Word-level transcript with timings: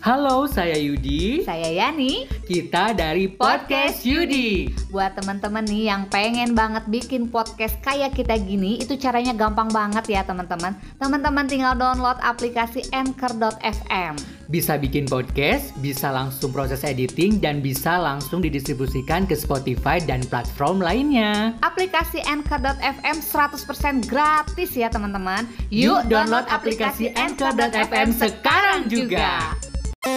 Halo, 0.00 0.48
saya 0.48 0.80
Yudi. 0.80 1.44
Saya 1.44 1.68
Yani. 1.68 2.24
Kita 2.48 2.96
dari 2.96 3.28
Podcast 3.28 4.00
Yudi. 4.08 4.72
Buat 4.88 5.20
teman-teman 5.20 5.60
nih 5.68 5.92
yang 5.92 6.08
pengen 6.08 6.56
banget 6.56 6.88
bikin 6.88 7.28
podcast 7.28 7.76
kayak 7.84 8.16
kita 8.16 8.40
gini, 8.40 8.80
itu 8.80 8.96
caranya 8.96 9.36
gampang 9.36 9.68
banget 9.68 10.08
ya 10.08 10.24
teman-teman. 10.24 10.72
Teman-teman 10.96 11.44
tinggal 11.44 11.76
download 11.76 12.16
aplikasi 12.24 12.88
Anchor.fm. 12.96 14.16
Bisa 14.48 14.80
bikin 14.80 15.04
podcast, 15.04 15.76
bisa 15.84 16.08
langsung 16.08 16.48
proses 16.48 16.80
editing, 16.80 17.36
dan 17.36 17.60
bisa 17.60 18.00
langsung 18.00 18.40
didistribusikan 18.40 19.28
ke 19.28 19.36
Spotify 19.36 20.00
dan 20.00 20.24
platform 20.24 20.80
lainnya. 20.80 21.52
Aplikasi 21.60 22.24
Anchor.fm 22.24 23.20
100% 23.20 24.08
gratis 24.08 24.70
ya 24.72 24.88
teman-teman. 24.88 25.44
Yuk 25.68 26.08
download 26.08 26.48
aplikasi 26.48 27.12
Anchor.fm 27.12 28.16
sekarang 28.16 28.88
juga. 28.88 29.60
Mabar, 30.00 30.16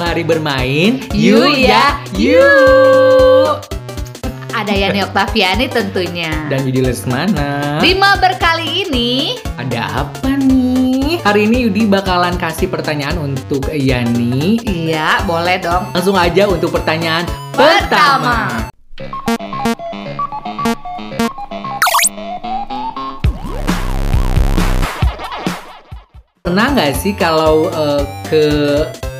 Mari 0.00 0.24
bermain, 0.24 1.04
Yuk 1.12 1.60
ya, 1.60 2.00
yuk. 2.16 3.60
ada 4.56 4.72
Yani 4.72 5.04
Oktaviani 5.04 5.68
tentunya. 5.68 6.32
Dan 6.48 6.64
Yudi 6.64 6.80
Lesmana. 6.80 7.84
Di 7.84 7.92
Mabar 7.92 8.40
kali 8.40 8.88
ini, 8.88 9.36
Ada 9.60 10.08
apa 10.08 10.40
nih? 10.40 10.65
Hari 11.22 11.46
ini 11.46 11.66
Yudi 11.66 11.86
bakalan 11.86 12.36
kasih 12.36 12.66
pertanyaan 12.66 13.16
untuk 13.18 13.68
Yani. 13.68 14.60
iya 14.62 15.22
boleh 15.22 15.56
dong. 15.58 15.88
Langsung 15.92 16.16
aja 16.16 16.44
untuk 16.46 16.70
pertanyaan 16.70 17.24
Pertama. 17.52 18.66
pertama. 18.66 19.36
Pernah 26.38 26.66
nggak 26.72 26.92
sih 26.94 27.12
kalau 27.12 27.66
eh, 27.68 28.02
ke 28.24 28.44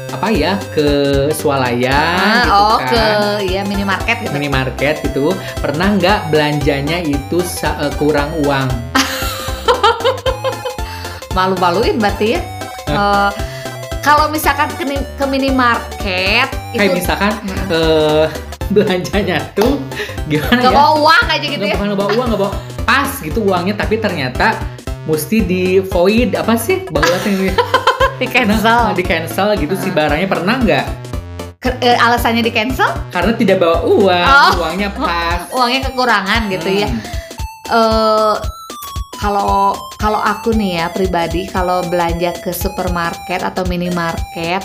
apa 0.06 0.30
ya 0.30 0.54
ke 0.70 0.86
swalayan 1.34 1.90
Ah, 1.90 2.30
gitu 2.38 2.50
oh 2.54 2.78
kan? 2.78 2.88
ke 2.88 3.04
ya 3.50 3.66
minimarket 3.66 4.16
gitu. 4.22 4.30
minimarket 4.30 4.96
gitu 5.02 5.26
pernah 5.58 5.90
nggak 5.92 6.30
belanjanya 6.30 7.02
itu 7.02 7.42
eh, 7.42 7.90
kurang 7.98 8.30
uang 8.46 8.70
Malu-maluin 11.36 11.96
berarti 11.96 12.26
ya. 12.32 12.40
Eh, 12.88 13.30
kalau 14.00 14.30
misalkan 14.30 14.70
ke, 14.72 14.86
ke 14.88 15.24
minimarket 15.26 16.48
kayak 16.72 16.78
itu 16.78 16.94
misalkan 16.96 17.32
Hmm. 17.36 17.66
eh, 17.68 18.26
belanjanya 18.74 19.38
tuh 19.52 19.78
gimana 20.26 20.58
nggak 20.58 20.70
ya 20.70 20.76
bawa 20.76 20.92
uang 20.96 21.24
aja 21.28 21.44
gitu 21.44 21.58
nggak 21.60 21.70
ya. 21.70 21.76
bukan 21.76 21.94
bawa 21.94 22.10
uang 22.14 22.26
nggak 22.26 22.40
bawa 22.40 22.52
pas 22.82 23.10
gitu 23.18 23.38
uangnya 23.42 23.74
tapi 23.74 23.94
ternyata 23.96 24.58
mesti 25.04 25.38
di 25.40 25.62
void 25.80 26.34
apa 26.34 26.54
sih 26.56 26.82
bahwa 26.88 27.14
ini 27.24 27.50
Di 28.16 28.24
cancel. 28.24 28.94
di 28.94 29.04
cancel 29.04 29.48
gitu 29.54 29.76
si 29.76 29.86
Ah. 29.86 29.94
barangnya 29.94 30.24
pernah 30.26 30.56
nggak 30.56 30.84
eh, 31.78 31.94
alasannya 31.96 32.40
di 32.40 32.50
cancel? 32.50 32.90
karena 33.10 33.34
tidak 33.34 33.58
bawa 33.58 33.82
uang 33.82 34.24
Oh. 34.24 34.50
uangnya 34.62 34.88
pas 34.90 35.40
Uangnya 35.54 35.80
kekurangan 35.84 36.40
gitu 36.48 36.68
ya. 36.76 36.88
Hmm. 36.88 38.34
Kalau 39.26 39.74
kalau 39.98 40.22
aku 40.22 40.54
nih 40.54 40.78
ya 40.78 40.86
pribadi 40.94 41.50
kalau 41.50 41.82
belanja 41.82 42.30
ke 42.38 42.54
supermarket 42.54 43.42
atau 43.42 43.66
minimarket 43.66 44.62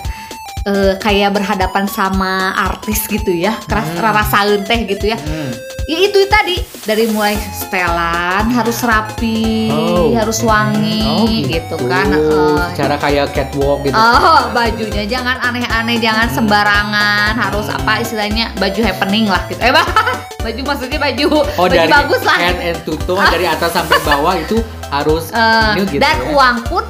eh, 0.63 0.93
kayak 0.95 1.31
berhadapan 1.31 1.85
sama 1.85 2.53
artis 2.53 3.05
gitu 3.05 3.31
ya, 3.31 3.57
keras 3.63 3.87
Hmm. 3.89 4.01
rasaeun 4.03 4.61
teh 4.61 4.85
gitu 4.85 5.07
ya. 5.07 5.17
Hmm. 5.17 5.51
Ya 5.83 5.97
itu 5.99 6.23
tadi 6.25 6.55
dari 6.83 7.09
mulai 7.09 7.35
setelan 7.51 8.47
harus 8.49 8.79
rapi, 8.81 9.67
Oh. 9.67 10.13
harus 10.13 10.39
wangi 10.39 11.01
Oh, 11.03 11.25
gitu, 11.43 11.75
kan. 11.83 12.07
Eh, 12.07 12.61
cara 12.77 12.95
kayak 12.95 13.33
catwalk 13.33 13.81
gitu 13.81 13.91
Oh, 13.91 14.53
bajunya 14.53 15.03
jangan 15.03 15.41
aneh-aneh, 15.41 15.97
jangan 15.97 16.29
sembarangan, 16.29 17.33
harus 17.35 17.67
apa 17.67 17.99
istilahnya 17.99 18.53
baju 18.55 18.79
happening 18.79 19.25
lah 19.25 19.41
gitu. 19.47 19.59
Eh, 19.59 19.73
baju 20.45 20.61
maksudnya 20.63 20.97
baju 20.97 21.25
oh 21.37 21.43
baju 21.59 21.69
dari 21.71 21.85
bagus 21.87 22.21
lah. 22.23 22.37
head 22.39 22.57
and 22.63 22.79
to 22.81 22.97
toe 23.03 23.21
dari 23.29 23.45
atas 23.45 23.71
sampai 23.71 23.97
bawah 24.01 24.33
itu 24.35 24.57
harus 24.89 25.29
ini 25.29 25.85
gitu 25.87 26.01
dan 26.01 26.17
ya. 26.17 26.33
uang 26.33 26.57
pun 26.65 26.83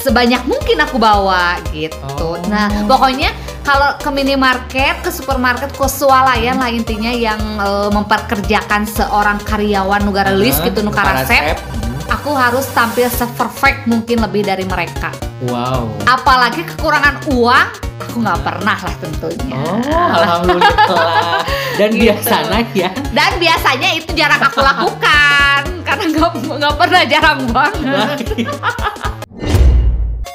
sebanyak 0.00 0.42
mungkin 0.44 0.80
aku 0.80 0.96
bawa 0.96 1.60
gitu. 1.70 2.00
Oh. 2.18 2.40
Nah, 2.48 2.66
pokoknya 2.84 3.30
kalau 3.60 3.92
ke 3.94 4.08
minimarket, 4.08 4.98
ke 5.00 5.10
supermarket, 5.10 5.68
ke 5.70 5.86
swalayan 5.86 6.56
lah 6.56 6.68
intinya 6.68 7.12
yang 7.12 7.38
eh, 7.60 7.90
memperkerjakan 7.90 8.84
seorang 8.84 9.36
karyawan 9.40 10.00
negara 10.02 10.32
list 10.32 10.60
Ah, 10.60 10.66
gitu 10.66 10.80
nukara 10.80 11.20
resep, 11.20 11.60
Hmm. 11.60 11.94
aku 12.08 12.32
harus 12.32 12.64
tampil 12.70 13.06
se-perfect 13.06 13.84
mungkin 13.84 14.18
lebih 14.20 14.42
dari 14.42 14.64
mereka. 14.64 15.12
wow 15.44 15.84
Apalagi 16.04 16.64
kekurangan 16.66 17.28
uang, 17.30 17.66
aku 18.00 18.16
nggak 18.18 18.40
pernah 18.40 18.76
lah 18.76 18.94
tentunya. 18.98 19.56
Oh, 19.60 20.08
alhamdulillah. 20.10 21.44
Dan 21.76 21.90
Gitu. 21.92 22.02
biasanya 22.08 22.60
ya, 22.72 22.90
Dan 23.10 23.30
biasanya 23.36 23.88
itu 23.94 24.10
jarang 24.12 24.40
aku 24.40 24.60
lakukan 24.60 25.62
karena 25.80 26.04
nggak 26.08 26.30
nggak 26.58 26.74
pernah 26.76 27.02
jarang 27.06 27.40
banget. 27.48 28.18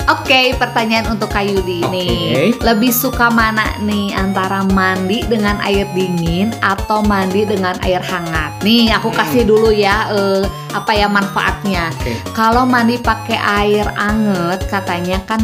Oke, 0.05 0.53
pertanyaan 0.61 1.17
untuk 1.17 1.33
Kayudi 1.33 1.81
ini. 1.81 2.07
Oke. 2.53 2.61
Lebih 2.61 2.93
suka 2.93 3.33
mana 3.33 3.65
nih 3.81 4.13
antara 4.13 4.61
mandi 4.61 5.25
dengan 5.25 5.57
air 5.65 5.89
dingin 5.97 6.53
atau 6.61 7.01
mandi 7.01 7.41
dengan 7.41 7.73
air 7.81 8.05
hangat? 8.05 8.61
Nih, 8.61 8.93
aku 8.93 9.09
Hmm. 9.09 9.17
kasih 9.17 9.43
dulu 9.49 9.73
ya 9.73 10.13
eh, 10.13 10.45
apa 10.77 10.93
ya 10.93 11.09
manfaatnya. 11.09 11.89
Oke. 11.89 12.13
Kalau 12.37 12.69
mandi 12.69 13.01
pakai 13.01 13.39
air 13.65 13.89
anget 13.97 14.69
katanya 14.69 15.17
kan 15.25 15.41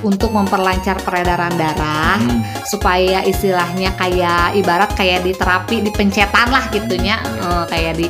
untuk 0.00 0.32
memperlancar 0.32 0.96
peredaran 1.04 1.52
darah 1.60 2.16
Hmm. 2.16 2.40
supaya 2.64 3.20
istilahnya 3.28 3.92
kayak 3.98 4.56
ibarat 4.56 4.88
kayak 4.96 5.20
di 5.20 5.36
terapi 5.36 5.84
di 5.84 5.92
pencetan 5.92 6.48
lah 6.48 6.64
gitunya 6.72 7.20
eh, 7.44 7.64
kayak 7.68 8.00
di 8.00 8.08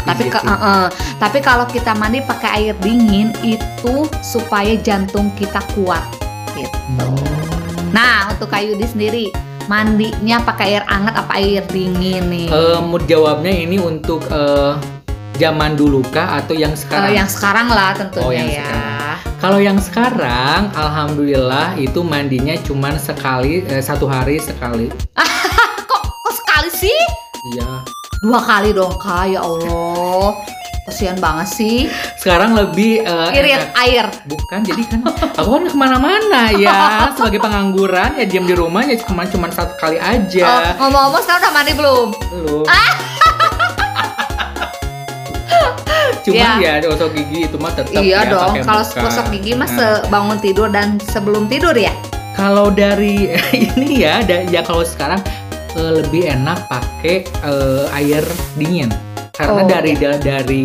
tapi 0.00 0.26
ke, 0.26 0.36
Gitu. 0.36 0.44
eh, 0.44 0.54
eh. 0.54 0.86
tapi 1.16 1.38
kalau 1.38 1.64
kita 1.64 1.92
mandi 1.92 2.20
pakai 2.20 2.50
air 2.60 2.74
dingin 2.78 3.30
itu 3.40 3.94
supaya 4.20 4.74
jantung 4.76 5.30
kita 5.32 5.58
kuat 5.72 6.04
gitu. 6.52 7.06
Nah 7.88 8.28
untuk 8.28 8.48
Kayudi 8.48 8.84
sendiri 8.84 9.24
mandinya 9.64 10.40
pakai 10.40 10.64
air 10.72 10.84
hangat 10.86 11.14
apa 11.14 11.32
air 11.34 11.64
dingin 11.66 12.24
nih? 12.26 12.48
Eh, 12.48 12.78
mood 12.80 13.04
jawabnya 13.04 13.50
ini 13.50 13.76
untuk 13.76 14.24
eh, 14.26 14.72
zaman 15.36 15.74
dulu 15.74 16.02
kah 16.06 16.36
atau 16.36 16.52
yang 16.52 16.72
Eh, 16.72 16.78
sekarang? 16.78 17.12
yang 17.14 17.28
sekarang 17.28 17.68
lah 17.68 17.94
tentunya 17.94 18.24
Oh, 18.24 18.32
yang 18.32 18.48
ya. 18.48 18.64
sekarang. 18.64 18.96
Kalau 19.38 19.58
yang 19.60 19.78
sekarang, 19.78 20.60
alhamdulillah 20.74 21.78
itu 21.78 22.02
mandinya 22.02 22.58
cuman 22.58 22.98
sekali, 22.98 23.62
eh, 23.64 23.78
satu 23.78 24.04
hari 24.04 24.42
sekali. 24.42 24.90
Dua 28.18 28.40
kali 28.40 28.70
dong 28.72 28.94
kak 28.96 29.30
ya 29.30 29.40
Allah. 29.40 30.42
Kasihan 30.82 31.14
banget 31.16 31.48
sih. 31.50 31.76
Sekarang 32.16 32.56
lebih 32.56 33.04
eh, 33.04 33.28
Irit 33.30 33.60
enak. 33.60 33.70
air. 33.78 34.04
Bukan, 34.24 34.64
jadi 34.64 34.82
kan 34.86 35.00
aku 35.36 35.48
kan 35.52 35.64
ke 35.64 35.76
mana-mana 35.76 36.48
ya 36.50 37.12
sebagai 37.12 37.38
pengangguran 37.38 38.16
ya 38.16 38.24
diam 38.24 38.42
di 38.42 38.56
rumah 38.56 38.82
ya 38.82 38.96
cuma 38.98 39.22
cuma 39.22 39.46
satu 39.48 39.76
kali 39.76 39.96
Oh, 39.96 40.08
aja. 40.08 40.74
ngomong-ngomong 40.74 41.20
sekarang 41.20 41.40
udah 41.40 41.52
mandi 41.52 41.72
belum? 41.72 42.08
Belum. 42.32 42.64
Cuman 46.18 46.58
ya 46.58 46.80
gosok 46.82 47.10
gigi 47.14 47.46
itu 47.46 47.56
mah 47.56 47.72
tetap 47.72 47.92
iya 47.94 48.20
ya 48.20 48.28
dong. 48.28 48.52
Kalau 48.58 48.82
gosok 48.82 49.26
gigi 49.30 49.52
mah 49.54 49.68
Nah. 49.70 50.00
bangun 50.08 50.38
tidur 50.38 50.68
dan 50.68 50.96
sebelum 51.06 51.46
tidur 51.46 51.72
ya. 51.72 51.92
Kalau 52.32 52.68
dari 52.68 53.32
ini 53.76 54.02
ya, 54.02 54.20
da- 54.22 54.44
ya 54.44 54.60
kalau 54.60 54.82
sekarang 54.82 55.20
eh, 55.78 55.92
lebih 55.96 56.22
enak 56.28 56.58
pakai 56.66 57.16
eh, 57.24 57.86
air 57.94 58.24
dingin 58.54 58.90
karena 59.32 59.62
Oh, 59.62 59.66
dari 59.66 59.94
da- 59.94 60.18
dari 60.18 60.62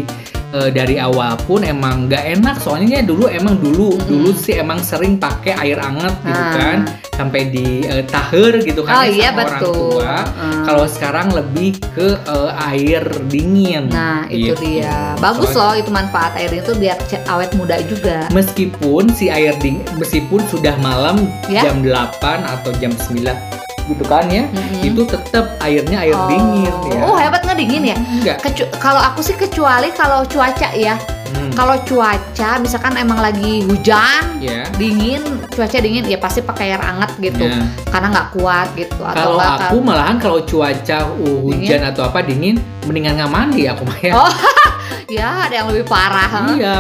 eh, 0.51 0.69
dari 0.69 0.98
awal 0.98 1.38
pun 1.39 1.62
emang 1.62 2.06
nggak 2.06 2.25
enak 2.33 2.57
soalnya 2.57 3.01
dulu 3.01 3.25
emang 3.27 3.57
dulu 3.57 3.94
Mm-mm. 3.94 4.06
dulu 4.06 4.30
sih 4.33 4.57
emang 4.57 4.81
sering 4.81 5.15
pakai 5.15 5.54
air 5.56 5.77
anget 5.77 6.13
gitu 6.19 6.44
Ah. 6.44 6.54
kan 6.54 6.80
sampai 7.13 7.45
di 7.45 7.86
eh, 7.86 8.01
taher 8.04 8.57
gitu 8.60 8.81
Oh 8.81 8.89
kan 8.89 9.06
iya 9.06 9.30
sama 9.30 9.45
orang 9.45 9.62
betul. 9.62 9.74
tua. 10.01 10.15
Hmm. 10.25 10.63
Kalau 10.65 10.86
sekarang 10.88 11.27
lebih 11.30 11.71
ke 11.94 12.18
eh, 12.18 12.51
air 12.66 13.04
dingin. 13.27 13.86
Nah 13.88 14.25
itu 14.25 14.57
Gitu. 14.57 14.81
dia. 14.81 15.13
Bagus 15.19 15.45
Soalnya- 15.48 15.62
loh 15.62 15.74
itu 15.77 15.92
manfaat 15.94 16.33
air 16.33 16.50
itu 16.51 16.74
biar 16.74 16.98
awet 17.27 17.54
muda 17.54 17.77
juga. 17.86 18.25
Meskipun 18.33 19.13
si 19.13 19.30
air 19.30 19.54
dingin, 19.57 19.86
meskipun 19.94 20.42
sudah 20.50 20.74
malam 20.80 21.30
Ya. 21.45 21.62
jam 21.63 21.86
8 21.86 22.42
atau 22.42 22.74
jam 22.75 22.89
9 22.89 23.38
gitu 23.85 24.03
kan 24.03 24.25
ya, 24.27 24.47
Mm-mm. 24.47 24.80
itu 24.81 25.01
tetap 25.03 25.59
airnya 25.59 25.97
air 26.00 26.15
Oh. 26.15 26.27
dingin 26.27 26.75
ya. 26.88 27.00
Oh 27.03 27.15
hebat 27.15 27.44
ngedingin 27.44 27.83
ya. 27.91 27.97
Enggak. 28.00 28.38
Kecu- 28.39 28.71
kalau 28.77 29.00
aku 29.00 29.19
sih 29.19 29.35
kecuali 29.35 29.91
kalau 29.91 30.24
cuaca 30.24 30.71
ya. 30.71 30.95
Hmm. 31.33 31.50
Kalau 31.51 31.81
cuaca 31.81 32.62
misalkan 32.62 32.94
emang 32.94 33.18
lagi 33.18 33.65
hujan, 33.65 34.38
Ya. 34.38 34.69
dingin, 34.77 35.19
cuaca 35.50 35.81
dingin, 35.81 36.06
ya 36.06 36.15
pasti 36.15 36.39
pakai 36.39 36.71
air 36.71 36.80
hangat 36.80 37.09
gitu. 37.18 37.44
Ya. 37.44 37.57
Karena 37.89 38.13
nggak 38.13 38.27
kuat 38.31 38.68
gitu. 38.77 39.01
Kalau 39.01 39.35
nggak 39.35 39.57
aku 39.65 39.75
malahan 39.81 40.21
kalau 40.21 40.45
cuaca 40.45 41.09
uh, 41.09 41.38
hujan 41.41 41.81
atau 41.83 42.06
apa 42.06 42.21
dingin, 42.21 42.62
mendingan 42.85 43.18
nggak 43.18 43.31
mandi 43.33 43.65
aku 43.65 43.81
mah 43.81 44.00
ya. 44.00 44.13
Oh. 44.13 44.30
ya 45.18 45.50
ada 45.50 45.53
yang 45.57 45.68
lebih 45.74 45.89
parah. 45.89 46.30
Iya. 46.53 46.75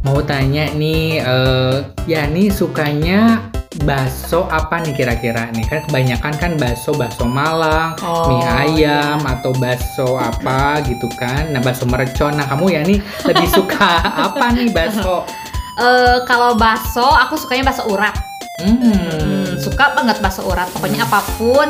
Mau 0.00 0.20
tanya 0.20 0.68
nih, 0.72 1.20
eh 1.20 1.76
ya 2.04 2.24
nih 2.24 2.48
sukanya 2.48 3.40
bakso 3.76 4.46
apa 4.46 4.78
nih 4.78 4.94
kira-kira 4.94 5.50
nih 5.50 5.66
kan 5.66 5.82
kebanyakan 5.82 6.34
kan 6.36 6.52
bakso 6.54 6.94
bakso 6.94 7.26
Malang, 7.26 7.98
Oh, 8.00 8.30
mie 8.30 8.46
ayam 8.46 9.18
atau 9.20 9.50
bakso 9.52 10.14
apa 10.14 10.78
gitu 10.84 11.10
kan. 11.12 11.50
Nah 11.50 11.58
bakso 11.58 11.82
mercon. 11.84 12.32
Nah 12.32 12.46
kamu 12.46 12.70
ya 12.70 12.80
nih 12.82 12.98
lebih 13.24 13.48
suka 13.48 13.98
apa 14.30 14.46
nih 14.52 14.70
bakso? 14.70 15.26
Eh, 15.74 16.18
kalau 16.22 16.54
bakso, 16.54 17.02
aku 17.02 17.34
sukanya 17.34 17.66
bakso 17.66 17.82
urat. 17.88 18.14
Hmm. 18.62 18.78
Hmm, 18.78 19.58
suka 19.58 19.90
banget 19.92 20.22
bakso 20.22 20.46
urat. 20.46 20.70
Pokoknya 20.70 21.02
apa 21.02 21.18
pun. 21.34 21.66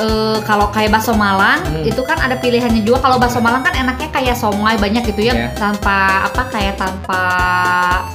eh, 0.00 0.40
kalau 0.48 0.72
kayak 0.72 0.94
bakso 0.94 1.12
Malang 1.12 1.60
Hmm. 1.60 1.84
itu 1.84 2.00
kan 2.00 2.16
ada 2.16 2.32
pilihannya 2.34 2.80
juga. 2.80 3.04
Kalau 3.04 3.18
bakso 3.18 3.36
Malang 3.36 3.60
kan 3.60 3.74
enaknya 3.74 4.08
kayak 4.08 4.32
somai 4.32 4.72
banyak 4.74 5.04
gitu 5.04 5.28
ya, 5.28 5.34
Ya. 5.36 5.48
tanpa 5.52 6.24
apa 6.24 6.48
kayak 6.48 6.80
tanpa 6.80 7.20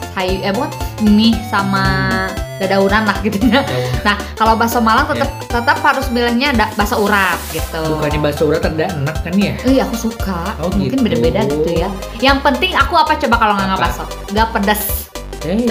sayur 0.09 0.39
eh 0.39 0.49
bukan 0.49 0.71
mie 1.05 1.38
sama 1.45 2.25
dadaunan 2.55 3.03
lah 3.03 3.17
gitu 3.19 3.35
ya. 3.43 3.61
Nah 4.01 4.15
kalau 4.33 4.55
bakso 4.55 4.79
Malang 4.79 5.07
tetap 5.07 5.29
tetap 5.43 5.77
harus 5.81 6.07
bilangnya 6.07 6.55
ada 6.55 6.65
bakso 6.73 6.99
urat 6.99 7.35
gitu. 7.51 7.83
Bukannya 7.95 8.19
bakso 8.21 8.43
urat 8.47 8.63
ada 8.63 8.87
enak 8.89 9.15
kan 9.21 9.33
ya? 9.35 9.53
Iya 9.61 9.81
aku 9.83 9.95
suka. 10.07 10.55
Oh, 10.59 10.71
Mungkin 10.71 10.95
gitu. 10.95 11.03
beda-beda 11.03 11.41
gitu 11.45 11.69
ya. 11.71 11.89
Yang 12.19 12.37
penting 12.43 12.71
aku 12.73 12.95
apa 12.95 13.15
coba 13.17 13.35
kalau 13.35 13.53
nggak 13.55 13.79
bakso? 13.79 14.03
Nggak 14.31 14.47
pedas. 14.55 14.81
Eh, 15.43 15.67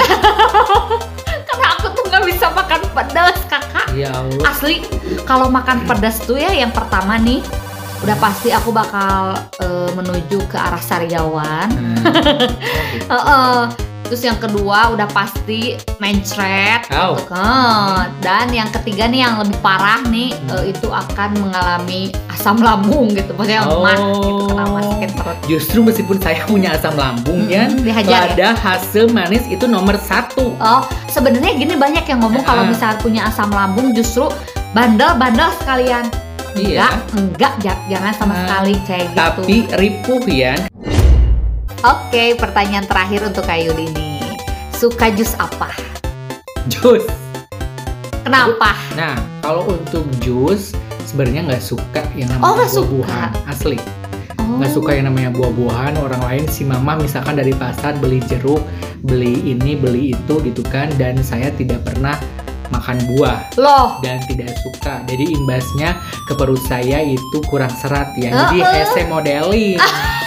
Karena 1.48 1.66
aku 1.75 1.86
tuh 1.90 2.04
nggak 2.06 2.25
bisa 2.26 2.46
makan 2.52 2.81
pedas 2.92 3.36
kakak. 3.48 3.86
ya 3.94 4.10
Allah. 4.12 4.42
Asli 4.50 4.82
kalau 5.25 5.48
makan 5.48 5.84
pedas 5.84 6.20
tuh 6.20 6.36
ya 6.36 6.50
yang 6.50 6.70
pertama 6.70 7.16
nih 7.16 7.40
udah 8.02 8.16
pasti 8.20 8.52
aku 8.52 8.69
bakal 8.69 9.32
eh, 9.58 9.88
menuju 9.96 10.44
ke 10.46 10.56
arah 10.60 10.81
Sariawan. 10.81 11.69
Hmm. 11.72 11.96
Oh, 13.04 13.66
gitu. 13.66 13.94
Terus 14.14 14.31
yang 14.31 14.38
kedua 14.38 14.94
udah 14.94 15.11
pasti 15.11 15.75
mencret 15.99 16.87
Au. 16.87 17.19
gitu 17.19 17.34
kan. 17.34 18.14
Dan 18.22 18.46
yang 18.49 18.70
ketiga 18.70 19.11
nih 19.11 19.26
yang 19.26 19.43
lebih 19.43 19.58
parah 19.58 20.06
nih 20.06 20.31
eh, 20.55 20.70
itu 20.70 20.87
akan 20.87 21.34
mengalami 21.34 22.14
asam 22.31 22.62
lambung 22.62 23.11
gitu. 23.11 23.34
Maksudnya 23.34 23.66
Oh. 23.66 23.82
mah 23.82 23.99
gitu 23.99 24.43
kenapa 24.46 24.78
sakit 24.87 25.11
perut. 25.19 25.37
Justru 25.50 25.78
meskipun 25.82 26.22
saya 26.22 26.46
punya 26.46 26.78
asam 26.78 26.94
lambung 26.94 27.50
ya, 27.50 27.66
Mm-mm, 27.66 27.82
dihajar 27.82 28.31
ya? 28.31 28.31
ada 28.31 28.49
hasil 28.55 29.11
manis 29.11 29.43
itu 29.50 29.66
nomor 29.66 29.99
satu. 29.99 30.55
Oh, 30.55 30.87
sebenarnya 31.10 31.58
gini 31.58 31.75
banyak 31.75 32.06
yang 32.06 32.22
ngomong 32.22 32.46
Ya. 32.46 32.46
kalau 32.46 32.62
misalnya 32.70 33.02
punya 33.02 33.26
asam 33.26 33.50
lambung 33.50 33.90
justru 33.90 34.31
bandel-bandel 34.70 35.50
sekalian. 35.58 36.06
Iya. 36.55 36.87
Enggak, 36.87 37.58
enggak, 37.58 37.67
ja- 37.67 37.82
jangan 37.90 38.12
sama 38.14 38.31
Nah, 38.31 38.40
sekali 38.46 38.75
kayak 38.87 39.06
gitu. 39.10 39.19
Tapi 39.19 39.56
ripuh 39.75 40.22
ya. 40.31 40.55
Oke, 41.84 42.32
pertanyaan 42.40 42.88
terakhir 42.88 43.28
untuk 43.28 43.44
Kak 43.44 43.60
Yudi 43.60 43.92
nih. 43.92 44.25
Suka 44.72 45.12
jus 45.12 45.36
apa? 45.36 45.69
Jus. 46.72 47.04
Kenapa? 48.25 48.72
Nah, 48.96 49.20
kalau 49.44 49.69
untuk 49.69 50.08
jus 50.25 50.72
sebenarnya 51.04 51.44
nggak 51.44 51.60
suka 51.60 52.00
yang 52.16 52.32
namanya 52.32 52.48
Oh, 52.48 52.52
nggak 52.56 52.72
suka. 52.72 52.88
buah-buahan 52.88 53.31
asli. 53.52 53.76
Oh. 54.40 54.56
Nggak 54.64 54.72
suka 54.72 54.90
yang 54.96 55.12
namanya 55.12 55.31
buah-buahan. 55.36 56.00
Orang 56.00 56.22
lain 56.25 56.44
si 56.48 56.64
mama 56.64 56.96
misalkan 56.96 57.36
dari 57.36 57.52
pasar 57.52 58.00
beli 58.00 58.25
jeruk, 58.32 58.64
beli 59.04 59.44
ini, 59.44 59.76
beli 59.76 60.16
itu 60.16 60.40
gitu 60.40 60.64
kan. 60.72 60.88
Dan 60.96 61.20
saya 61.20 61.52
tidak 61.52 61.84
pernah 61.84 62.16
makan 62.72 62.96
buah 63.12 63.60
Loh, 63.60 64.00
dan 64.00 64.25
tidak 64.25 64.56
suka. 64.64 65.04
Jadi 65.04 65.36
imbasnya 65.36 66.00
ke 66.25 66.32
perut 66.32 66.64
saya 66.64 67.04
itu 67.04 67.44
kurang 67.52 67.69
serat 67.76 68.08
ya. 68.16 68.32
Jadi 68.48 68.64
Heeh. 68.64 68.72
hese 68.88 69.04
modeling. 69.04 69.76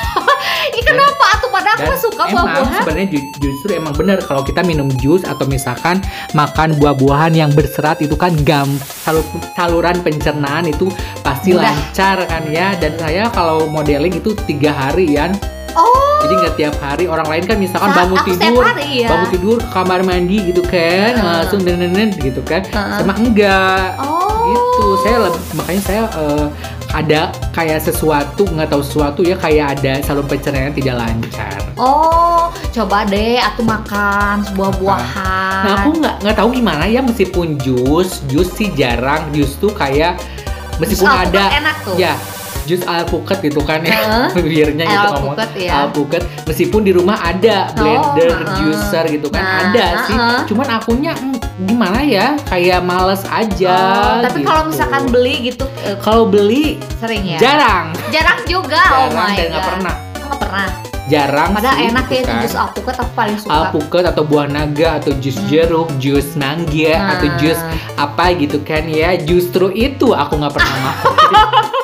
kenapa 0.87 1.23
atuh 1.29 1.49
padahal 1.49 1.77
aku 1.77 1.95
suka 1.97 2.23
emang 2.25 2.45
buah-buahan? 2.45 2.79
sebenarnya 2.79 3.07
ju- 3.09 3.29
justru 3.39 3.69
emang 3.73 3.93
benar 3.93 4.17
kalau 4.19 4.41
kita 4.41 4.61
minum 4.61 4.87
jus 4.95 5.21
atau 5.21 5.45
misalkan 5.45 5.99
makan 6.31 6.73
buah-buahan 6.75 7.33
yang 7.33 7.51
berserat 7.51 7.99
itu 7.99 8.13
kan 8.13 8.31
gam 8.41 8.67
salur- 8.97 9.25
saluran 9.53 9.99
pencernaan 9.99 10.65
itu 10.65 10.87
pasti 11.19 11.51
Mudah. 11.51 11.67
lancar 11.67 12.17
kan 12.23 12.43
ya 12.47 12.73
dan 12.73 12.95
saya 12.95 13.27
kalau 13.29 13.65
modeling 13.65 14.13
itu 14.13 14.31
tiga 14.43 14.71
hari 14.71 15.13
ya 15.13 15.29
Oh, 15.73 16.17
jadi 16.17 16.33
nggak 16.35 16.55
tiap 16.57 16.75
hari 16.81 17.05
orang 17.05 17.29
lain 17.29 17.43
kan 17.45 17.57
misalkan 17.59 17.93
Sa- 17.93 17.97
bangun 18.01 18.17
tidur 18.25 18.65
hari 18.65 19.05
ya. 19.05 19.09
bangun 19.13 19.29
tidur 19.29 19.57
ke 19.59 19.69
kamar 19.69 20.01
mandi 20.01 20.37
gitu 20.49 20.65
kan 20.65 21.13
Heeh. 21.13 21.21
langsung 21.37 21.61
nenen 21.61 22.09
gitu 22.17 22.41
kan 22.41 22.65
Heeh. 22.65 22.97
sama 22.97 23.13
enggak 23.13 23.93
oh. 24.01 24.16
Gitu 24.47 24.85
saya 25.03 25.17
makanya 25.53 25.81
saya 25.83 26.03
eh, 26.15 26.45
ada 26.95 27.21
kayak 27.51 27.83
sesuatu 27.83 28.47
nggak 28.47 28.71
tahu 28.71 28.79
sesuatu 28.79 29.19
ya 29.21 29.35
kayak 29.35 29.79
ada 29.79 29.99
saluran 30.01 30.27
pencernaan 30.27 30.71
tidak 30.71 30.95
lancar 30.97 31.59
Oh, 31.77 32.49
coba 32.73 33.05
deh 33.05 33.37
aku 33.37 33.61
makan 33.61 34.41
buah-buahan. 34.57 35.61
Nah 35.61 35.73
aku 35.77 35.89
nggak 36.01 36.15
nggak 36.25 36.35
tahu 36.41 36.49
gimana 36.57 36.89
ya 36.89 37.05
meskipun 37.05 37.53
jus 37.61 38.25
jus 38.25 38.49
sih 38.49 38.73
jarang 38.73 39.29
jus 39.29 39.53
tuh 39.61 39.69
kayak 39.69 40.17
meskipun 40.81 41.05
Jus 41.05 41.21
ada 41.29 41.43
enak 41.53 41.75
tuh. 41.85 41.93
ya 42.01 42.17
jus 42.67 42.83
alpukat 42.83 43.39
gitu 43.39 43.63
kan 43.63 43.79
ya 43.81 43.95
Heeh. 43.95 44.27
bibirnya 44.37 44.83
gitu 44.83 45.07
ngomong 45.09 45.33
Alpukat, 45.33 45.49
ya. 45.55 45.71
alpukat 45.81 46.21
meskipun 46.43 46.81
di 46.81 46.91
rumah 46.91 47.17
ada 47.17 47.71
blender 47.71 48.35
heeh. 48.37 48.55
juicer 48.59 49.05
gitu 49.09 49.27
kan 49.27 49.39
Nah, 49.39 49.57
ada 49.65 49.85
sih 50.03 50.13
heeh. 50.13 50.39
cuman 50.45 50.67
akunya 50.73 51.13
mm, 51.15 51.37
gimana 51.65 51.99
ya 52.01 52.35
kayak 52.45 52.83
males 52.83 53.23
aja 53.25 53.75
Oh, 53.79 54.19
tapi 54.21 54.43
kalau 54.43 54.61
gitu. 54.63 54.71
misalkan 54.75 55.03
beli 55.07 55.35
gitu 55.47 55.63
eh, 55.81 55.95
kalau 55.97 56.27
beli 56.27 56.75
sering 56.97 57.23
ya. 57.25 57.39
jarang 57.39 57.95
Jarang 58.07 58.39
juga. 58.43 58.81
oh 58.93 59.07
jarang 59.07 59.15
my 59.23 59.33
dan 59.33 59.47
God. 59.49 59.63
pernah 59.65 59.95
Nggak 60.17 60.39
pernah. 60.39 60.67
jarang 61.07 61.49
Padahal 61.49 61.77
sih, 61.77 61.87
enak 61.87 62.05
ya 62.05 62.17
itu 62.17 62.27
kan. 62.27 62.41
jus 62.41 62.53
alpukat 62.53 62.95
aku 62.97 63.11
paling 63.13 63.37
suka. 63.37 63.51
alpukat 63.53 64.03
atau 64.05 64.23
buah 64.23 64.45
naga 64.45 64.89
atau 64.97 65.15
jus 65.15 65.39
jeruk, 65.47 65.87
jus 65.97 66.35
mangga 66.35 66.67
Nah. 66.93 67.11
atau 67.15 67.27
jus 67.37 67.59
apa 67.95 68.35
gitu 68.35 68.59
kan 68.61 68.83
ya. 68.85 69.15
Justru 69.17 69.71
itu 69.71 70.11
aku 70.11 70.35
nggak 70.35 70.51
pernah 70.51 70.75
mau. 70.81 70.95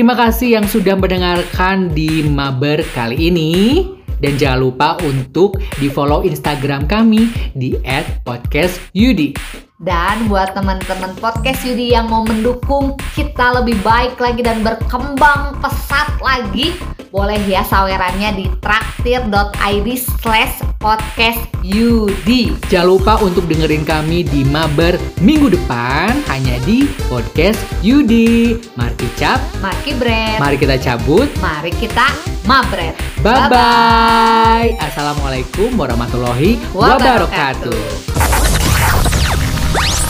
Terima 0.00 0.16
kasih 0.16 0.56
yang 0.56 0.64
sudah 0.64 0.96
mendengarkan 0.96 1.92
di 1.92 2.24
Maber 2.24 2.80
kali 2.96 3.28
ini. 3.28 3.84
Dan 4.16 4.40
jangan 4.40 4.64
lupa 4.64 4.88
untuk 5.04 5.60
di 5.76 5.92
follow 5.92 6.24
Instagram 6.24 6.88
kami 6.88 7.28
di 7.52 7.76
@podcastyudi. 8.24 9.36
Dan 9.76 10.24
buat 10.32 10.56
teman-teman 10.56 11.12
podcast 11.20 11.68
Yudi 11.68 11.92
yang 11.92 12.08
mau 12.08 12.24
mendukung 12.24 12.96
kita 13.12 13.60
lebih 13.60 13.76
baik 13.84 14.16
lagi 14.16 14.40
dan 14.40 14.64
berkembang 14.64 15.60
pesat 15.60 16.08
lagi, 16.24 16.80
boleh 17.10 17.42
ya 17.42 17.66
sawerannya 17.66 18.38
di 18.38 18.46
traktir.id 18.62 19.88
slash 20.22 20.62
podcast 20.78 21.42
Yudi. 21.60 22.54
Jangan 22.70 22.86
lupa 22.88 23.18
untuk 23.20 23.50
dengerin 23.50 23.82
kami 23.82 24.22
di 24.22 24.46
Maber 24.46 24.94
minggu 25.18 25.50
depan 25.50 26.14
hanya 26.30 26.56
di 26.62 26.86
podcast 27.10 27.58
Yudi. 27.82 28.62
Mari 28.78 28.94
kita 28.96 29.14
cap, 29.18 29.40
Maki 29.58 29.92
Brand, 29.98 30.38
mari 30.38 30.56
kita 30.56 30.78
cabut. 30.78 31.28
mari 31.42 31.74
kita 31.74 32.06
mabret. 32.46 32.94
Bye 33.20 33.50
bye. 33.50 34.70
Assalamualaikum 34.80 35.74
warahmatullahi 35.76 36.56
Wabarakatuh. 36.72 37.74
wabarakatuh. 37.74 40.09